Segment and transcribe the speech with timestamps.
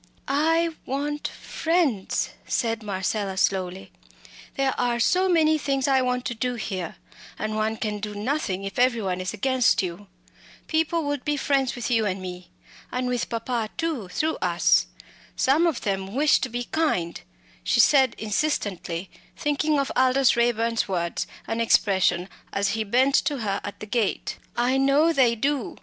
[0.27, 3.91] "I want friends!" said Marcella, slowly.
[4.55, 6.95] "There are so many things I want to do here,
[7.37, 10.07] and one can do nothing if every one is against you.
[10.65, 12.49] People would be friends with you and me
[12.91, 14.87] and with papa too, through us.
[15.35, 17.21] Some of them wish to be kind"
[17.63, 19.07] she added insistently,
[19.37, 24.37] thinking of Aldous Raeburn's words and expression as he bent to her at the gate
[24.57, 25.77] "I know they do.